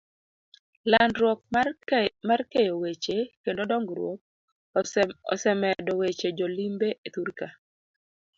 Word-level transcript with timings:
Landruok 0.91 1.39
mar 2.27 2.39
keyo 2.51 2.73
weche 2.83 3.17
kendo 3.43 3.63
dong'ruok, 3.71 4.19
osemedo 5.33 5.91
weche 6.01 6.27
jo 6.37 6.47
limbe 6.57 6.89
e 7.05 7.07
thurka. 7.13 7.47